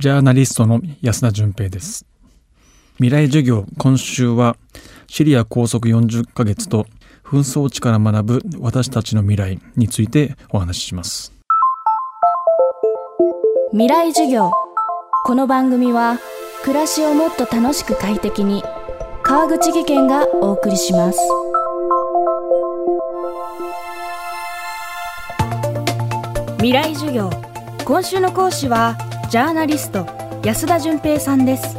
[0.00, 2.06] ジャーナリストの安田純平です。
[2.94, 4.56] 未来授業今週は
[5.08, 6.86] シリア拘束40ヶ月と
[7.22, 11.34] 紛争地から学ぶ私たちの未来についてお話しします。
[13.72, 14.50] 未来授業。
[15.26, 16.18] この番組は
[16.62, 18.64] 暮らしをもっと楽しく快適に
[19.22, 21.18] 川口義賢がお送りします。
[26.56, 27.28] 未来授業。
[27.84, 28.96] 今週の講師は
[29.30, 30.06] ジャーナリスト
[30.42, 31.76] 安田純平さんです。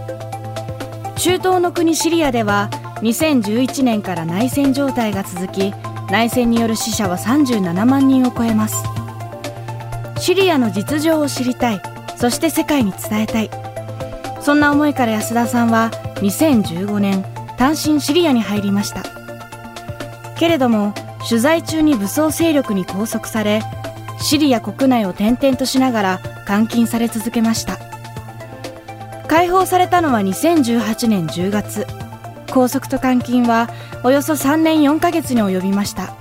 [1.17, 2.69] 中東の国シリアでは
[3.01, 5.73] 2011年から内戦状態が続き
[6.09, 8.85] 内戦による死者は37万人を超えます。
[10.17, 11.81] シリアの実情を知りたい。
[12.15, 13.49] そして世界に伝えたい。
[14.39, 15.91] そんな思いから安田さんは
[16.21, 17.25] 2015年
[17.57, 19.03] 単身シリアに入りました。
[20.37, 20.93] けれども
[21.27, 23.61] 取材中に武装勢力に拘束され
[24.21, 27.79] シリア国内を転々としながら監禁され続けました。
[29.27, 31.87] 解放されたのは2018年10月。
[32.47, 33.69] 拘束と監禁は
[34.03, 36.13] およそ3年4ヶ月に及びました。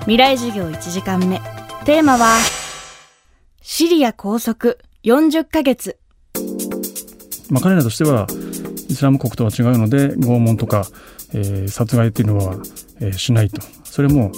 [0.00, 1.40] 未来授業1時間目。
[1.84, 2.36] テーマは
[3.62, 5.98] シリア拘束40ヶ月。
[7.50, 8.26] まあ、彼らとしては
[8.88, 10.86] イスラム国とは違うので拷問とか、
[11.34, 12.54] えー、殺害っていうのは、
[13.00, 14.32] えー、しないとそれも、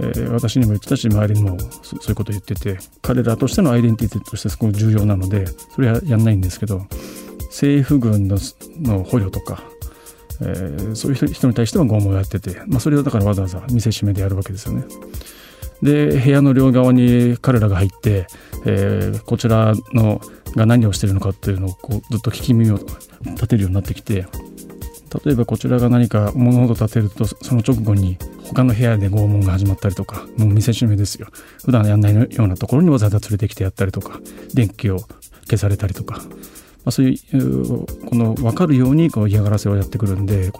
[0.00, 6.86] えー、私にも言ってたし周りにもそういうことを言ってて彼らとしてのアイデンティティとしてすごく重要なのでそれはやんないんですけど
[7.46, 8.38] 政府軍の
[9.04, 9.62] 捕虜とか、
[10.42, 14.84] えー、そういう人に対しては拷問をやってて、まあ、それをだからわざわざ見せしめでやるわけですよね。
[15.82, 18.26] で部屋の両側に彼らが入って、
[18.64, 20.20] えー、こちらの
[20.56, 22.78] が何をしてるのかっていうのをこうずっと聞き耳を
[23.24, 24.26] 立てるようになってきて
[25.24, 31.28] 例えばこちらが何か物事を立てるとその直後に他の部屋で拷問が始まったりとかもう見せしめですよ
[31.64, 34.20] 普段やんないようなところにわざわざ連れてきてやったりとか
[34.54, 34.98] 電気を
[35.48, 36.22] 消されたりとか、ま
[36.86, 40.52] あ、そういうこの分かるようにこう嫌がらせをやってくるんで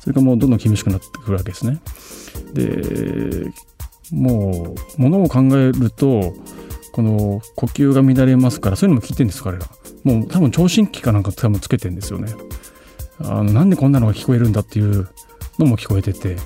[0.00, 1.80] それがもうどんどん厳しくなってくるわけですね。
[2.54, 3.52] で
[4.10, 6.34] もうものを考えると
[6.92, 9.66] この呼吸が乱れますからそういうのも聞いてるんです彼ら。
[10.04, 12.32] もう多分聴診器かなんか多分つけてんですよね。
[13.20, 15.08] あのなんでこんなのが聞こえるんだっていう
[15.58, 16.36] のも聞こえてて。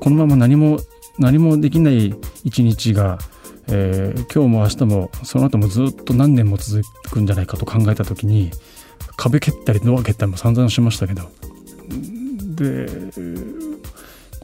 [0.00, 0.80] このまま何も
[1.18, 3.18] 何もできない一日が、
[3.68, 8.50] えー、今日も明日もその後もずっと何年も続くんじゃないかと考えた時に
[9.16, 11.30] 壁蹴ったりドア蹴ったりも散々しましたけど。
[12.56, 12.88] で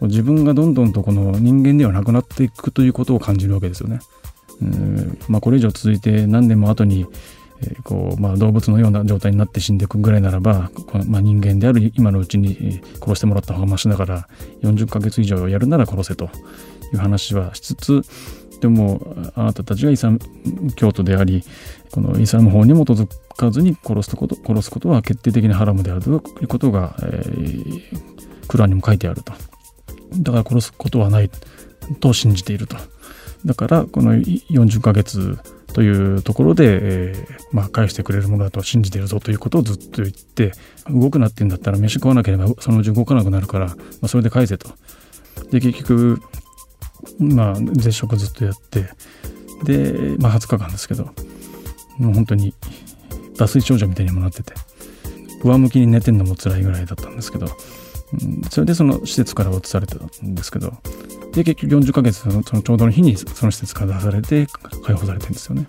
[0.02, 4.00] 自分がどんどんとこの人間ではなくなっていくということを感じるわけですよね。
[5.28, 7.06] まあ、これ以上続いて何年も後に、
[7.62, 10.70] えー、こうまあ、動物のような状態になって死んでいくぐらいならば、
[11.06, 14.28] まあ、人間である今のうちに殺してもらった方がマシだから
[14.62, 16.28] 40ヶ月以上やるなら殺せとい
[16.94, 18.02] う話はしつつ
[18.60, 20.20] でもあなたたちがイスラム
[20.76, 21.44] 教徒であり
[21.90, 23.06] このイスラム法に基づ
[23.36, 27.82] かずに殺すこと殺すことは決定的にハラムであるということが、えー、
[28.48, 29.32] クランにも書いてあると
[30.18, 31.30] だから殺すことはない
[32.00, 32.76] と信じていると。
[33.46, 35.38] だからこの40ヶ月
[35.72, 40.52] というところで、えー、まあ、返してくれるものだと信じてるぞということをずっと言って
[40.90, 44.68] 動くなってんだったら飯食わなければそのうち動かなくなるから、まあ、それで返せと。
[45.50, 46.20] で結局
[47.18, 48.88] まあ絶食ずっとやって
[49.64, 51.04] で、まあ、20日間ですけど
[51.98, 52.54] もう本当に
[53.36, 54.54] 脱水症状みたいにもなってて
[55.44, 57.46] 上向きに寝てんのも辛いぐらいだったんですけど、
[58.12, 60.72] うん、それでその施設から移されてたんですけど
[61.32, 64.46] で結局40ヶ月そのちょうどの日にその施設から出されて
[64.84, 65.66] 解放されてるんですよね。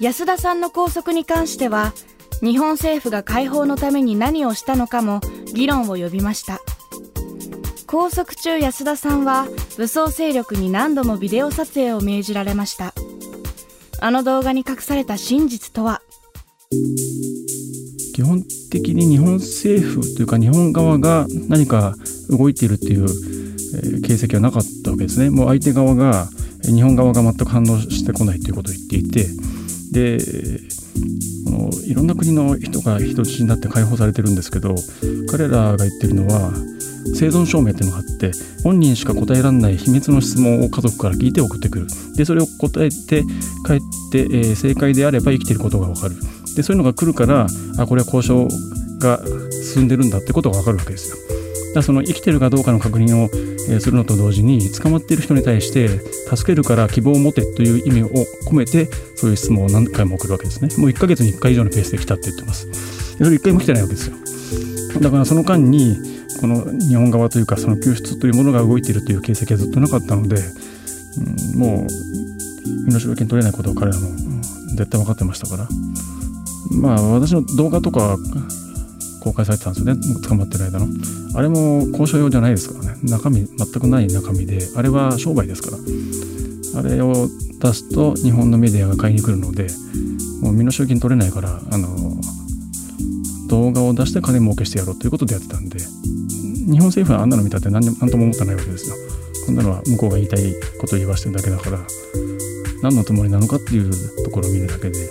[0.00, 1.92] 安田さんの拘束に関しては
[2.42, 5.20] 日本政府が解放のために何をしたのかも
[5.54, 6.60] 議論を呼びました。
[7.86, 12.94] 拘束中安田さんは武装勢力に何度もビデオ撮影を命じられました。
[14.00, 16.02] あの動画に隠された真実とは？
[18.12, 21.94] 基本的に日本政府というか日本側が何か
[22.28, 25.30] 動いているっていう形跡はなかったわけですね。
[25.30, 26.28] もう相手側が
[26.64, 29.26] 日本側が全く反応してこないということを言っていて
[29.92, 30.18] で
[31.44, 34.74] このいろんな国の人が人質になって解放されてるんですけど
[35.30, 36.52] 彼らが言ってるのは
[37.14, 38.30] 生存証明っていうのがあって
[38.62, 43.22] 本人しか答えられない秘密の質問を家族から聞いて送ってくるでそれを答えて
[43.66, 43.80] 帰っ
[44.12, 46.14] て、えー、正解であれば生きてることが分かる
[46.54, 47.46] でそういうのが来るから
[47.78, 48.48] あこれは交渉
[48.98, 49.20] が
[49.74, 51.16] 進んでるんだってことが分かるわけですよ。
[51.74, 53.28] だその生きてるかどうかの確認を
[53.80, 55.88] するのと同時に捕まっている人に対して
[56.34, 58.08] 助けるから希望を持てという意味を
[58.46, 60.68] 込めてそういう質問を何回も送るわけですね。
[60.76, 62.68] もう1ヶ月に1回以上のペースで来たって言ってます。
[63.16, 64.16] それ1回も来てないわけですよ。
[65.00, 65.96] だからその間に
[66.40, 70.36] この日本側というかその救出というものが動いているという形跡はずっとなかったので、
[71.54, 71.86] うん、もう
[72.86, 74.08] 身代金取れないことは彼らも
[74.76, 75.68] 絶対分かってましたから。
[76.80, 78.16] まあ私の動画とか
[79.22, 80.00] 公開されてたんですよね。
[80.26, 80.86] 捕まってる間の。
[81.34, 83.00] あれも交渉用じゃないですからね。
[83.04, 84.60] 中身全くない中身で。
[84.76, 85.78] あれは商売ですから。
[86.74, 87.28] あれを
[87.60, 89.68] 出すと日本のメディアが買いに来るので
[90.40, 91.88] もう身の集金取れないからあの
[93.48, 98.96] 動画を出して金儲けしてやろうということでやってたんで日本政府はあんなの見たって何何とも思ってないわけですよ。
[99.44, 101.78] こんなのは向こうが言いたいことを言わせてるだけだから
[102.82, 103.90] 何のつもりなのかっていう
[104.24, 105.08] ところを見るだけで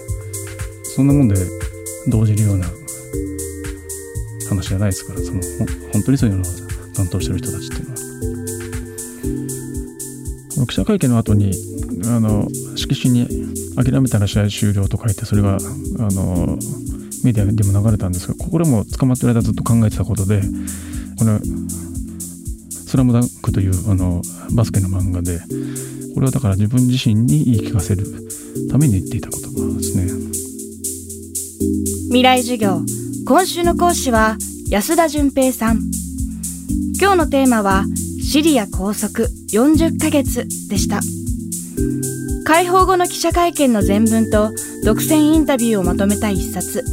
[0.96, 1.36] そんなもんで
[2.08, 2.68] 動じるような
[4.50, 5.40] 話じゃないですからその
[5.94, 6.46] 本当にそういうのを
[6.94, 8.02] 担当してる人たちっていうのは。
[10.68, 11.52] 記者会見の後に
[12.06, 13.28] あの色紙に
[13.76, 15.60] 「諦めたら試合終了」と書いてそれがあ
[16.14, 16.58] の
[17.24, 20.42] メディアでも流れたんですがこれも捕まってる間ずっと考えてたことで
[21.18, 21.40] この
[22.70, 24.22] 「スラムダンクというあの
[24.54, 25.40] バスケの漫画で
[26.14, 28.06] これはだから自分自身に言い聞かせる
[28.70, 30.21] ために言っていた言葉ですね
[32.12, 32.82] 未来授業。
[33.26, 34.36] 今週の講師は
[34.70, 35.80] 安田純平さん。
[37.00, 37.86] 今日のテーマは
[38.22, 39.30] シリア拘束。
[39.54, 41.00] 40ヶ月でした。
[42.44, 44.52] 解放後の記者会見の全文と
[44.84, 46.84] 独占インタビューをまとめた一冊。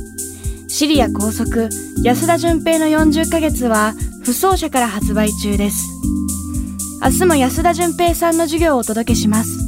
[0.69, 1.69] シリア拘束。
[2.05, 5.85] 安田純平の40ヶ月は不走者から発売中です。
[7.03, 9.68] 明日も安田純平さんの授業をお届けします。